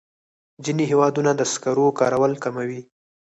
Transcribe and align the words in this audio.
ځینې 0.63 0.83
هېوادونه 0.91 1.31
د 1.35 1.41
سکرو 1.53 1.87
کارول 1.99 2.33
کموي. 2.43 2.81